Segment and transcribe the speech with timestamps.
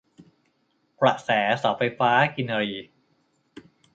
[1.01, 1.29] กระแส
[1.59, 2.73] เสาไฟฟ้ากินรี